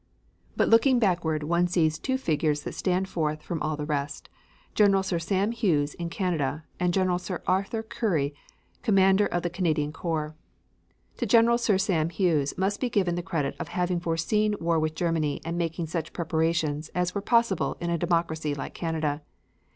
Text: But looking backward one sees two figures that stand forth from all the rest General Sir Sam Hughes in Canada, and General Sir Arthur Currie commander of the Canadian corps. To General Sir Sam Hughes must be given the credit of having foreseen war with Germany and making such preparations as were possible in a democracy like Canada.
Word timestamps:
But 0.57 0.67
looking 0.67 0.97
backward 0.97 1.43
one 1.43 1.67
sees 1.67 1.99
two 1.99 2.17
figures 2.17 2.63
that 2.63 2.73
stand 2.73 3.07
forth 3.07 3.43
from 3.43 3.61
all 3.61 3.77
the 3.77 3.85
rest 3.85 4.29
General 4.73 5.03
Sir 5.03 5.19
Sam 5.19 5.51
Hughes 5.51 5.93
in 5.93 6.09
Canada, 6.09 6.63
and 6.79 6.91
General 6.91 7.19
Sir 7.19 7.43
Arthur 7.45 7.83
Currie 7.83 8.33
commander 8.81 9.27
of 9.27 9.43
the 9.43 9.49
Canadian 9.51 9.93
corps. 9.93 10.35
To 11.17 11.27
General 11.27 11.59
Sir 11.59 11.77
Sam 11.77 12.09
Hughes 12.09 12.57
must 12.57 12.79
be 12.79 12.89
given 12.89 13.13
the 13.13 13.21
credit 13.21 13.55
of 13.59 13.67
having 13.67 13.99
foreseen 13.99 14.55
war 14.59 14.79
with 14.79 14.95
Germany 14.95 15.39
and 15.45 15.55
making 15.55 15.85
such 15.85 16.13
preparations 16.13 16.89
as 16.95 17.13
were 17.13 17.21
possible 17.21 17.77
in 17.79 17.91
a 17.91 17.97
democracy 17.99 18.55
like 18.55 18.73
Canada. 18.73 19.21